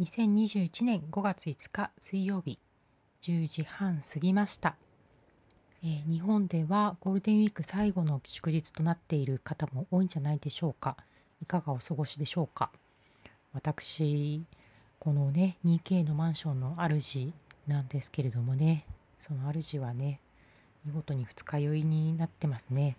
[0.00, 2.58] 2021年5月5日水曜日
[3.20, 4.76] 10時半過ぎました、
[5.84, 10.96] えー、日本ではゴールデンウィーク最後の祝日となっている方も多いんじゃないでしょうか。
[11.42, 12.70] いかがお過ごしでしょうか。
[13.52, 14.42] 私
[14.98, 17.30] このね 2K のマンションの主
[17.66, 18.86] なんですけれどもね
[19.18, 20.20] その主はね
[20.86, 22.96] 見事に二日酔いになってますね。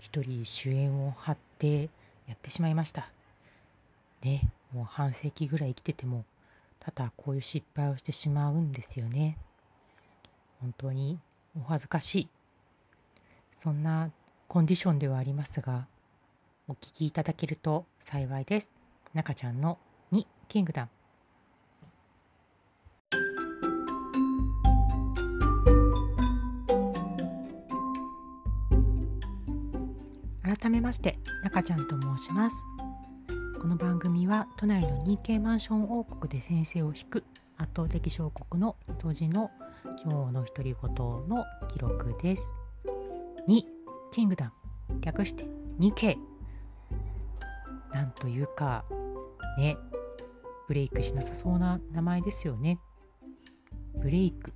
[0.00, 1.82] 一人主演を張って
[2.26, 3.08] やってしまいました。
[4.22, 6.24] ねもう半世紀ぐらい生きてても
[6.80, 9.36] 多々こういう失敗をしてしまうんですよね。
[10.60, 11.18] 本当に
[11.56, 12.28] お恥ずかしい。
[13.54, 14.10] そんな
[14.46, 15.86] コンディションではありますが
[16.68, 18.72] お聞きいただけると幸いです。
[19.14, 19.78] 中ちゃんの
[20.12, 20.88] 2キングダム
[30.42, 32.77] 改めまして中ちゃんと申します。
[33.60, 37.24] この番組は都内の 2K マンション王国で先生を引く
[37.56, 39.50] 圧倒的小国の糸地の
[40.06, 42.54] 女王の独り言の記録です。
[43.48, 43.62] 2
[44.12, 44.52] キングダ
[44.88, 45.44] ム略して
[45.80, 46.18] 2K
[47.92, 48.84] なんというか
[49.58, 49.76] ね
[50.68, 52.78] ブレイクしなさそうな名前ですよね。
[53.96, 54.52] ブレイク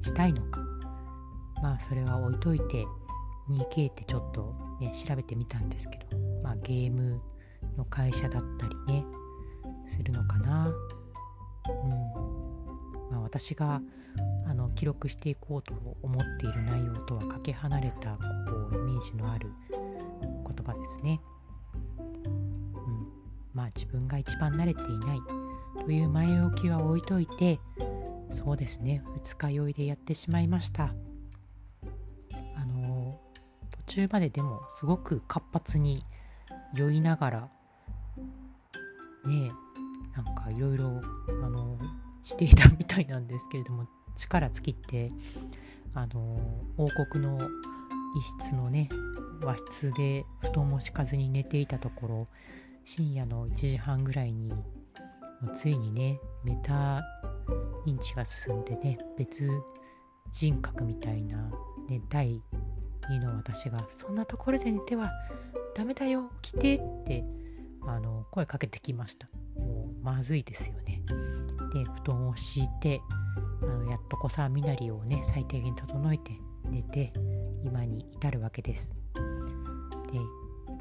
[0.00, 0.60] したいのか
[1.62, 2.86] まあそれは置いといて
[3.50, 7.20] 2K ってちょっとね調べてみたんですけどまあゲーム
[7.76, 9.04] の会社だったりね
[9.86, 10.72] するのかな。
[11.68, 13.80] うんまあ、私が
[14.46, 18.20] あの記録していこうと思っている内容とはかけ離れたこ
[18.72, 21.20] うイメージのある言葉ですね。
[21.98, 23.04] うん、
[23.52, 25.20] まあ自分が一番慣れていない
[25.84, 27.58] という前置きは置いといて
[28.30, 30.94] そうですね二日酔いでやってしまいました。
[32.56, 33.20] あの
[33.70, 36.04] 途中まででもすごく活発に
[36.74, 37.55] 酔いながら
[39.26, 39.50] ね
[40.14, 41.78] なんかいろいろあの
[42.22, 45.10] していたみたいなんですけれども力尽きて
[45.94, 46.38] あの
[46.76, 47.38] 王国の
[48.18, 48.88] 一室のね
[49.42, 52.24] 和室で布団も敷かずに寝ていたところ
[52.84, 54.64] 深夜の1時半ぐらいにも
[55.44, 57.02] うついにねメタ
[57.86, 59.50] 認知が進んでね別
[60.30, 61.50] 人格みたいな、
[61.88, 62.42] ね、第
[63.10, 65.10] 2の私が「そんなところで寝ては
[65.74, 67.24] ダメだよ来て」って
[67.86, 69.28] あの声かけてきました。
[69.58, 71.02] もうまずいですよね。
[71.72, 73.00] で布団を敷いて
[73.62, 76.32] あのやっとこさ身なりをね最低限整えて
[76.64, 77.12] 寝て
[77.64, 78.94] 今に至るわけです。
[80.12, 80.18] で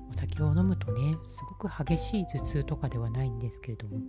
[0.10, 4.00] お酒を飲むとねすごく激しい頭痛とかではないんですけれども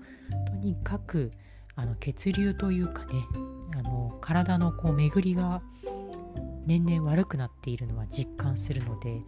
[0.46, 1.30] とにかく
[1.74, 3.12] あの血流というかね
[3.76, 5.62] あの体のこう巡りが
[6.66, 9.20] 年々悪くなっているのは実感するので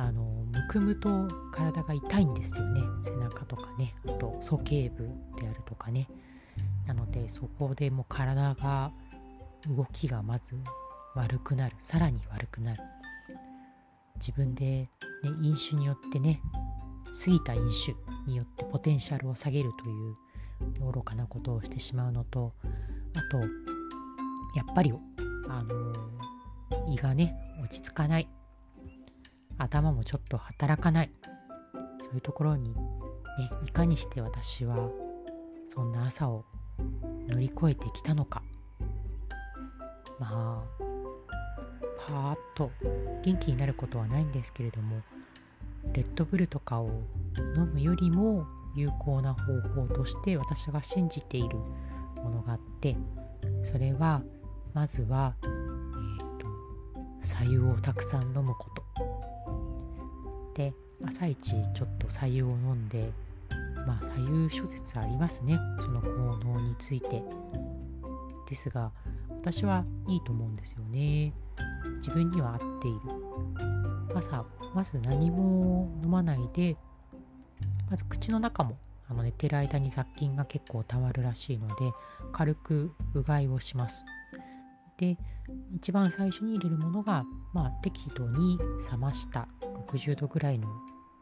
[0.00, 2.80] あのむくむと体が痛いんですよね。
[3.02, 3.94] 背中とかね。
[4.06, 5.04] あと鼠径部
[5.38, 6.08] であるとかね。
[6.86, 8.90] なのでそこでもう体が
[9.68, 10.56] 動きがまず
[11.14, 11.74] 悪くなる。
[11.78, 12.82] さらに悪くなる。
[14.16, 14.88] 自分で、ね、
[15.42, 16.40] 飲酒によってね
[17.24, 17.94] 過ぎた飲酒
[18.26, 22.52] によってポテンシャルを下げるという愚かなことをしてしまうのと
[23.16, 24.92] あとやっぱり
[25.48, 28.28] あの胃がね落ち着かない。
[29.62, 31.10] 頭もちょっと働かない。
[32.02, 34.90] そういうところにねいかにして私は
[35.64, 36.44] そんな朝を
[37.28, 38.42] 乗り越えてきたのか。
[40.18, 40.90] まあ
[42.06, 42.70] パーッと
[43.22, 45.00] 元気になることはないんですけれども
[45.92, 46.90] レッドブルとかを
[47.56, 51.56] 飲むよりも有効な方法として私が信じている
[52.16, 52.96] ものがあって
[53.62, 54.22] それは
[54.74, 56.46] まずは、えーと、
[57.20, 58.89] 白湯をたくさん飲むこと。
[60.60, 60.74] で
[61.06, 63.10] 朝一ちょっと白湯を飲んで
[63.86, 65.58] まあ左右諸説ありますね。
[65.78, 66.08] その効
[66.44, 67.22] 能について。
[68.46, 68.90] ですが
[69.30, 71.32] 私はいいと思うんですよね。
[71.96, 73.00] 自分には合っている。
[74.14, 74.44] 朝
[74.74, 76.76] まず何も飲まないで
[77.88, 78.76] まず口の中も
[79.08, 81.74] あの寝てる間に雑菌が結構たまるらしいので
[82.32, 84.04] 軽くうがいをします。
[84.98, 85.16] で
[85.74, 87.24] 一番最初に入れるものが、
[87.54, 88.58] まあ、適度に
[88.90, 89.48] 冷ました。
[89.88, 90.68] 60度ぐらいの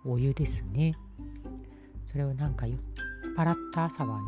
[0.05, 0.95] お湯ですね。
[2.07, 2.79] それをなんか酔っ
[3.37, 4.27] 払った朝はね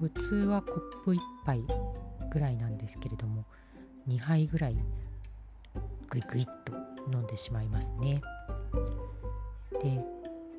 [0.00, 1.62] 普通はコップ1杯
[2.32, 3.44] ぐらいなんですけれども
[4.08, 4.76] 2杯ぐらい
[6.08, 6.72] グイグイっと
[7.12, 8.20] 飲んでしまいますね。
[9.82, 10.04] で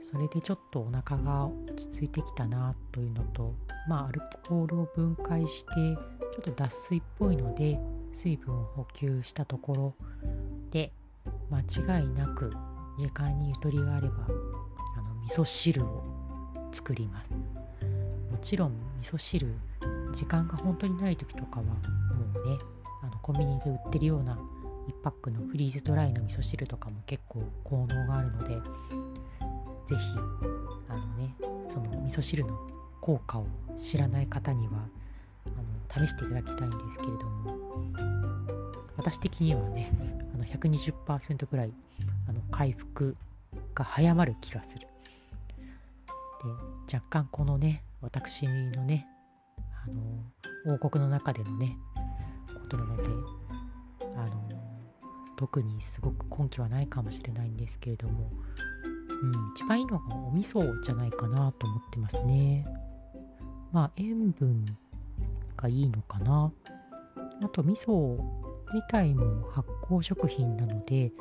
[0.01, 3.55] それでちょっとお腹が落ち着いてきたなというのと
[3.87, 7.79] まあアルコールを分解してちょっと脱水っぽいので
[8.11, 9.93] 水分を補給したところ
[10.71, 10.91] で
[11.49, 11.61] 間
[11.99, 12.51] 違いなく
[12.97, 16.03] 時間にゆとりがあればあの味噌汁を
[16.71, 17.33] 作ります。
[17.33, 19.47] もちろん味噌汁
[20.11, 21.73] 時間が本当にない時とかはも
[22.43, 22.57] うね
[23.01, 24.37] あのコンビニで売ってるような
[24.87, 28.55] 1パックのフリーズドライの味噌汁とかも結構効能があるので
[29.85, 30.01] 是非
[30.89, 31.35] あのね
[31.69, 32.59] その味噌汁の
[33.01, 33.47] 効果を
[33.79, 34.73] 知らない方には
[35.45, 37.57] あの試していただきたいんですけれども
[38.97, 39.91] 私的にはね
[40.33, 41.73] あの120%ぐらい
[42.27, 43.15] あの回復
[43.73, 44.87] が早まる気がする。
[46.87, 49.07] で若干このね私のね
[49.85, 49.89] あ
[50.67, 51.77] の王国の中でのね
[52.53, 53.03] ことなので
[54.15, 54.47] あの
[55.37, 58.31] 特にすごく根拠はないかもしれないんですけれども、
[59.09, 62.65] うん、一番いいのがお味噌じゃないかなと思ってますね。
[63.71, 64.65] まあ塩分
[65.57, 66.51] がいいのかな。
[67.43, 68.17] あと味噌
[68.73, 71.11] 自体も発酵食品なので、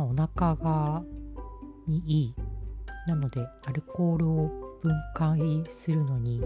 [0.00, 1.02] まあ、お腹が
[1.86, 2.34] にいい
[3.06, 4.50] なのでアルコールを
[4.80, 6.42] 分解するのに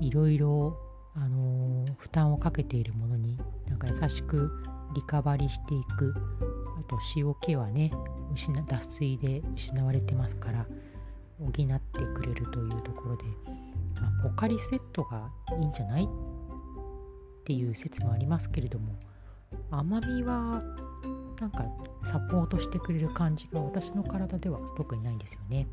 [0.00, 0.78] いろいろ
[1.16, 3.38] あの、負担をかけているものに
[3.68, 4.50] なんか優しく
[4.94, 6.14] リカバリしていく。
[6.78, 7.92] あと塩気はね
[8.34, 10.66] 失脱水で失われてますから
[11.38, 11.62] 補って
[12.14, 13.24] くれるというところで、
[14.00, 15.30] まあ、ポカリセットが
[15.60, 16.08] いいんじゃないっ
[17.44, 18.98] ていう説もありますけれども
[19.70, 20.62] 甘みは
[21.40, 21.64] なんか
[22.02, 25.66] サポートしてくれる感じが私の体では特にないんですよね。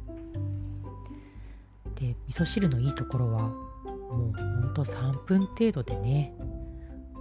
[1.95, 6.33] で味噌汁のいいところはもうほんと3分程度でね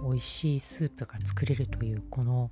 [0.03, 2.49] 美味しいスープが作れるというこの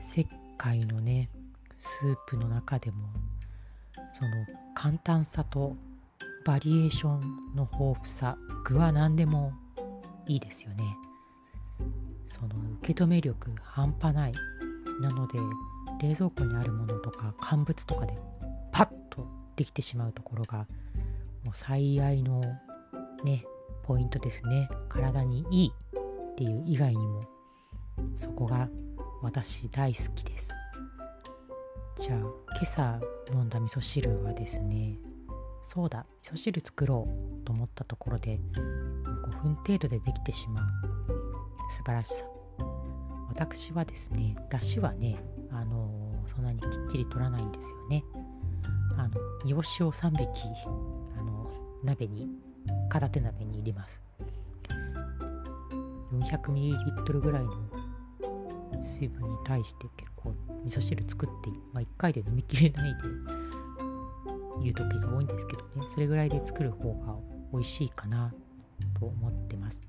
[0.00, 0.26] 石
[0.58, 1.30] 灰のね
[1.78, 2.96] スープの中でも
[4.12, 4.30] その
[4.74, 5.74] 簡単さと
[6.44, 9.52] バリエーションの豊富さ具は何でも
[10.26, 10.84] いいですよね
[12.26, 12.48] その
[12.82, 14.32] 受け止め力半端ない
[15.00, 15.38] なので
[16.00, 18.18] 冷蔵庫にあるものとか乾物とかで
[18.72, 20.68] パッとできてしまうところがもう
[21.52, 22.40] 最愛の
[23.24, 23.44] ね
[23.82, 24.68] ポイントですね。
[24.88, 27.20] 体にいいっていう以外にも
[28.14, 28.68] そこが
[29.22, 30.54] 私大好きです。
[31.98, 33.00] じゃあ今朝
[33.32, 34.98] 飲んだ味噌汁はですね
[35.62, 40.64] そうだ味噌汁作ろうと思ったところで5分程度でできてしまう。
[41.70, 42.37] 素晴らしさ。
[43.38, 45.16] 私はですねだしはね
[45.52, 48.02] あの、そんなにきっちり取らないんですよね。
[48.96, 49.14] あの
[49.44, 50.26] 煮干しを3匹
[51.16, 51.48] あの
[51.84, 52.28] 鍋に
[52.88, 54.02] 片手鍋に入れます。
[56.12, 57.52] 400ml ぐらいの
[58.82, 62.94] 水分に対して結構味噌汁作って、まあ、1回で飲みきれない
[64.60, 65.86] でいう時が多いんですけどね。
[65.86, 67.14] それぐらいで作る方が
[67.52, 68.34] 美味しいかな
[68.98, 69.80] と思ってます。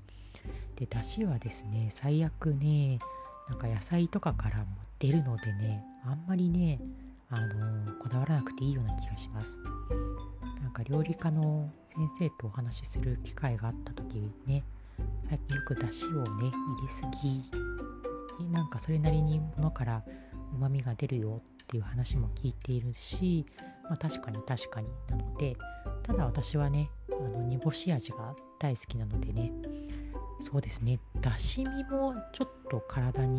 [0.76, 3.00] でだしはですね最悪ね
[3.50, 4.66] なんか野菜とかからも
[5.00, 6.80] 出るのでねあんまりね
[7.28, 9.60] あのこだわらなくていいような気がします。
[10.62, 14.62] なんか料理家の先生とお話しする機会があった時ね
[15.22, 17.42] 最近よくだしをね入れすぎ。
[18.52, 20.02] なんかそれなりにものから
[20.54, 23.44] うまみが出るよっていう話も聞いているし、
[23.84, 25.56] まあ、確かに確かになので
[26.02, 29.52] ただ私はねあの煮干し味が大好きなのでね
[30.40, 30.98] そうですね。
[31.20, 33.38] だし味もちょっと体に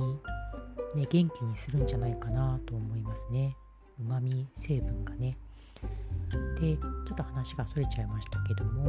[0.96, 3.58] ね元気にするんじゃないかなと思いますね。
[4.00, 5.36] うまみ成分がね。
[6.60, 8.84] でちょっと話がそれちゃいましたけども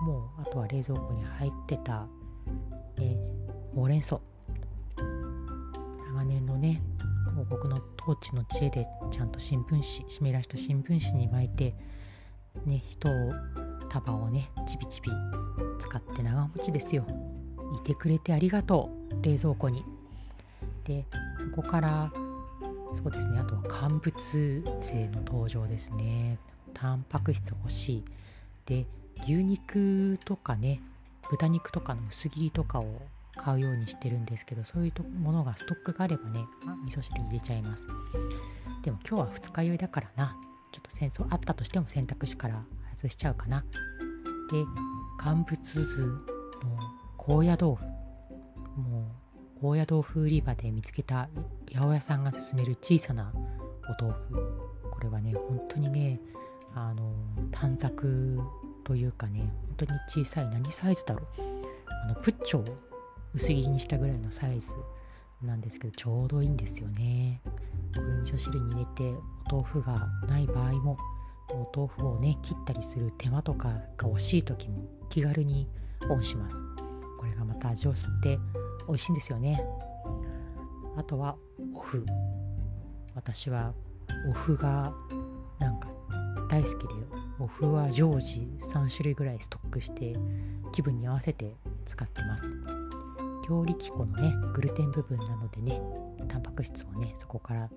[0.00, 2.06] もうあとは冷蔵庫に入ってた、
[2.96, 3.16] ね、
[3.74, 4.20] ほうれん草。
[4.96, 6.82] 長年のね
[7.48, 11.74] 僕の統治の知恵でちゃんと新聞紙湿らした新聞紙に巻いて
[12.64, 13.12] ね人を
[13.88, 15.10] 束をねちびちび
[15.78, 17.06] 使って長持ちですよ。
[17.74, 19.22] いてくれてありがとう。
[19.22, 19.84] 冷蔵庫に。
[20.84, 21.04] で
[21.38, 22.12] そこから
[22.92, 23.38] そうですね。
[23.38, 26.38] あとは乾物性の登場ですね。
[26.74, 28.04] タンパク質欲しい。
[28.66, 28.86] で
[29.24, 30.80] 牛肉とかね
[31.30, 33.02] 豚肉とかの薄切りとかを
[33.36, 36.44] 買うようにしてるんですけどそういうものがストックがあればね
[36.84, 37.88] 味噌汁入れちゃいます。
[38.82, 40.36] でも今日は二日酔いだからな。
[40.72, 42.62] ちょっと戦争あったとしても選択肢から
[42.94, 43.64] 外しちゃうかな。
[44.50, 44.64] で
[45.18, 46.16] 乾物図の
[47.22, 47.84] 高野豆腐。
[48.80, 51.28] もう高野豆腐売り場で見つけた
[51.70, 53.30] 八百屋さんが勧める小さな
[53.86, 54.90] お豆腐。
[54.90, 56.18] これはね本当にね
[56.74, 57.12] あの
[57.50, 58.38] 短冊
[58.84, 61.26] というかね本当に小さい何サイズだろう。
[62.04, 62.64] あのプッチョを
[63.34, 64.78] 薄切りにしたぐらいのサイズ
[65.42, 67.42] なんですけどちょうどいいんですよね。
[67.94, 69.02] これ味噌汁に入れて
[69.52, 70.96] お豆腐がない場合も
[71.50, 75.68] お豆腐をね切ったりする手間とかが惜しい時も気軽に
[76.08, 76.64] オンします。
[77.20, 78.38] これがまた味を吸って
[78.88, 79.62] 美味しいんですよね。
[80.96, 81.36] あとは
[81.74, 82.02] お麩。
[83.14, 83.74] 私は
[84.26, 84.94] お麩が
[85.58, 85.90] なんか
[86.48, 86.94] 大好きで
[87.38, 90.14] お麩は常時3種類ぐらいストックして
[90.72, 92.54] 気分に合わせて使ってます。
[93.46, 95.78] 強力粉のねグルテン部分なのでね
[96.26, 97.68] タンパク質をねそこから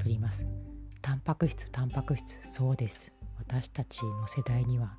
[0.00, 0.48] 取ります。
[1.00, 3.12] タンパク質タンパク質そうです。
[3.38, 4.96] 私たちの世代には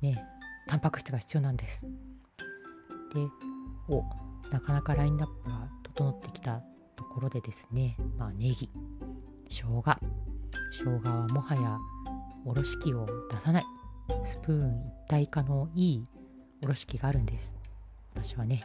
[0.00, 0.24] ね
[0.66, 1.86] タンパク質が必要なんです。
[3.14, 3.28] で
[3.88, 4.02] お
[4.50, 6.62] なかなかラインナップが整ってきた
[6.96, 8.70] ところでですねまあネギ
[9.48, 9.82] 生姜。
[10.72, 11.78] 生姜はもはや
[12.44, 13.64] おろし器を出さない。
[14.22, 16.04] スプーン一体化のいい
[16.64, 17.56] おろし器があるんです。
[18.14, 18.60] 私はね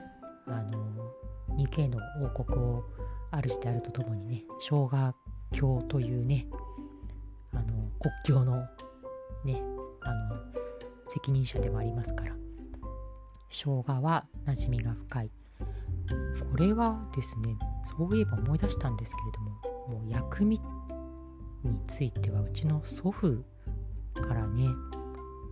[0.48, 1.14] あの
[1.58, 2.84] 2K の王国を
[3.32, 5.16] 主であるとともにね生姜
[5.52, 6.48] 教というね
[7.54, 7.64] あの
[8.00, 8.68] 国境の
[9.46, 9.62] ね
[10.02, 10.36] あの
[11.08, 12.36] 責任者でもありますから。
[13.52, 15.32] 生姜は馴染みが深い。
[16.52, 19.52] これはですねそういえば思い出したんですけれども
[20.02, 20.60] もう薬味
[21.64, 23.44] についてはうちの祖父
[24.22, 24.68] からね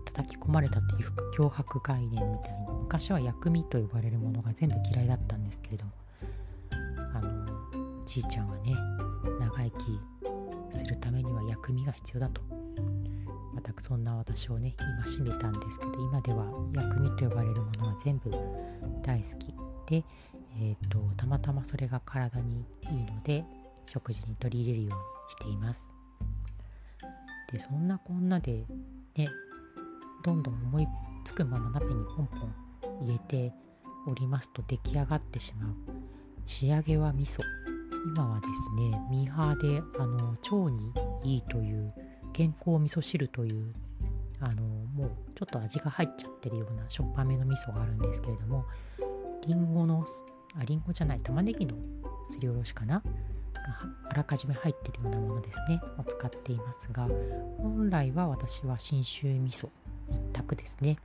[0.06, 5.92] 叩き込まれたというか脅迫概念みたいに昔は薬味と呼ばれるものが全部嫌いだったんですけれども
[7.14, 7.46] あの
[8.06, 8.74] じいちゃんはね
[9.40, 12.42] 長生きするためには薬味が必要だと。
[13.80, 14.76] そんな私をね
[15.06, 18.32] 戒めたんですけど今では薬味と呼ばれるものは全部
[19.04, 19.54] 大好き
[19.90, 20.04] で、
[20.62, 23.44] えーと、たまたまそれが体にいいので
[23.88, 25.92] 食事に取り入れるようにしています。
[27.52, 28.66] でそんなこんなで
[29.16, 29.28] ね
[30.24, 30.88] どんどん思い
[31.26, 33.54] つくまま鍋にポンポン入れて
[34.08, 35.76] おりますと出来上がってしまう。
[36.46, 37.42] 仕上げは味噌。
[38.16, 41.90] 今はですねミーハーであの腸にいいという
[42.40, 43.70] 健康味噌汁という
[44.40, 48.64] あのもうちょっと味が入っちゃってるようなしょっぱめの味噌があるんですけれども
[49.46, 50.06] りんごの
[50.58, 51.76] ありんごじゃない玉ねぎの
[52.30, 53.04] すりおろしかな？
[54.10, 55.82] あらかじめ入ってるようなものですね。
[55.98, 57.10] を使っていますが
[57.58, 59.68] 本来は私は信州味噌
[60.10, 60.98] 一択ですね。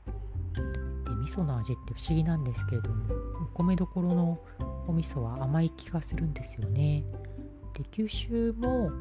[1.05, 3.13] で味噌の味って不思議なんですけれども
[3.43, 4.41] お米どころの
[4.87, 7.03] お味噌は甘い気がするんですよね。
[7.77, 8.93] で九州も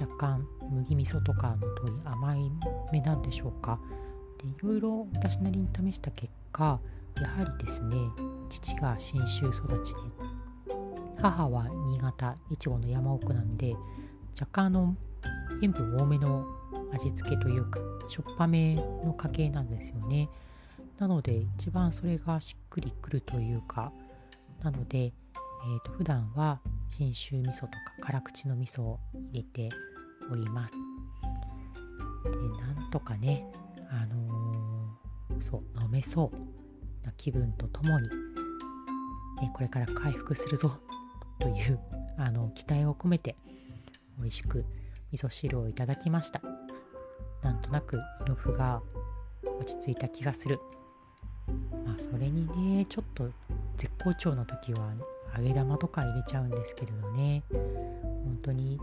[0.00, 2.50] 若干麦味噌とかの通り甘い
[2.92, 3.78] めなんでしょうか？
[4.38, 6.80] でいろいろ私なりに試した結果
[7.20, 7.96] やはりですね
[8.48, 10.00] 父が信州育ちで
[11.20, 13.74] 母は新潟越後の山奥なんで
[14.40, 14.96] 若干の
[15.62, 16.46] 塩分多めの
[16.92, 17.78] 味付けというか
[18.08, 20.28] しょっぱめの家系なんですよね。
[20.98, 23.92] なので一番それがしっくりくるというか
[24.62, 29.00] なので、えー、と普段は信州味噌とか辛口の味噌を
[29.32, 29.70] 入れて
[30.30, 30.74] おります。
[32.24, 32.30] で
[32.62, 33.44] なんとかね
[33.90, 40.76] あのー、そう飲めそうな気分とともに、ね、これから回復するぞ
[41.38, 41.78] という
[42.18, 43.36] あの期待を込めて
[44.18, 44.64] 美味しく
[45.12, 46.40] 味噌汁をいただきました。
[47.42, 48.82] なんとなく色符が
[49.42, 50.60] 落ち着いた気がする。
[51.86, 52.46] まあそれに
[52.76, 53.30] ねちょっと
[53.76, 54.92] 絶好調の時は
[55.36, 57.42] 揚げ玉とか入れちゃうんですけれどね。
[57.50, 58.78] 本当に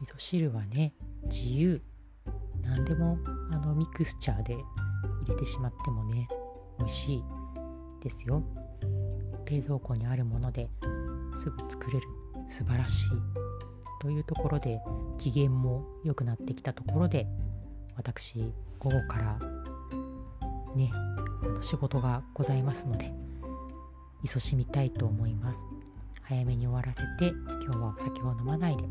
[0.00, 1.80] 味噌汁はね自由。
[2.62, 3.18] 何でも
[3.50, 4.64] あのミクスチャーで入
[5.28, 6.28] れてしまってもね
[6.78, 7.24] 美味しい。
[8.00, 8.42] ですよ。
[9.44, 10.70] 冷蔵庫にあるもので
[11.34, 12.06] すぐ作れる。
[12.48, 13.08] 素晴らしい。
[14.00, 14.80] というところで
[15.18, 17.26] 機嫌も良くなってきたところで
[17.96, 19.38] 私午後から
[20.74, 23.12] ねあの仕事がございますので
[24.24, 25.66] 勤しみたいと思います。
[26.30, 27.34] 早めに終わらせて
[27.64, 28.84] 今日はお酒を飲まないで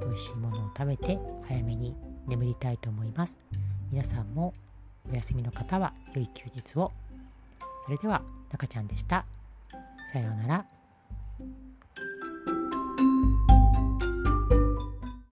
[0.00, 1.94] 美味しいものを食べて早めに
[2.26, 3.38] 眠りたいと思います。
[3.92, 4.52] 皆さんも
[5.08, 6.90] お休みの方は良い休日を。
[7.84, 8.20] それでは
[8.50, 9.24] 中ちゃんでした。
[10.12, 10.66] さようなら。